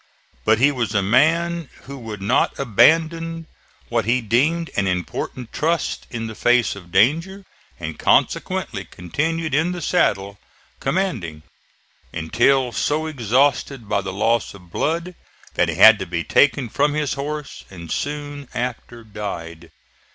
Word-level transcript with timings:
But 0.45 0.57
he 0.57 0.71
was 0.71 0.95
a 0.95 1.03
man 1.03 1.69
who 1.83 1.95
would 1.95 2.23
not 2.23 2.57
abandon 2.57 3.45
what 3.89 4.05
he 4.05 4.19
deemed 4.19 4.71
an 4.75 4.87
important 4.87 5.53
trust 5.53 6.07
in 6.09 6.25
the 6.25 6.33
face 6.33 6.75
of 6.75 6.91
danger 6.91 7.45
and 7.79 7.99
consequently 7.99 8.83
continued 8.83 9.53
in 9.53 9.73
the 9.73 9.79
saddle, 9.81 10.39
commanding, 10.79 11.43
until 12.11 12.71
so 12.71 13.05
exhausted 13.05 13.87
by 13.87 14.01
the 14.01 14.11
loss 14.11 14.55
of 14.55 14.71
blood 14.71 15.13
that 15.53 15.69
he 15.69 15.75
had 15.75 15.99
to 15.99 16.07
be 16.07 16.23
taken 16.23 16.67
from 16.67 16.95
his 16.95 17.13
horse, 17.13 17.63
and 17.69 17.91
soon 17.91 18.47
after 18.55 19.03
died. 19.03 19.69